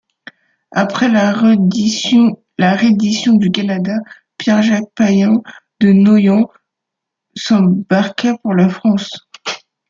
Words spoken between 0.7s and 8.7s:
Après la reddition du Canada, Pierre-Jacques Payen de Noyan s'embarqua pour la